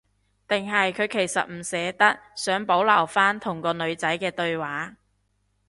[0.47, 4.97] 定係佢其實唔捨得，想保留返同個女仔嘅對話